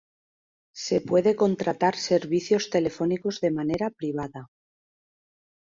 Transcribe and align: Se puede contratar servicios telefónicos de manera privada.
Se 0.73 0.99
puede 0.99 1.35
contratar 1.35 1.95
servicios 1.95 2.71
telefónicos 2.71 3.39
de 3.39 3.51
manera 3.51 3.91
privada. 3.91 4.49